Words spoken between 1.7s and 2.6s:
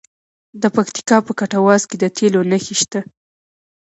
کې د تیلو